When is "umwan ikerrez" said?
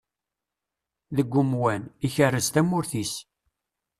1.41-2.47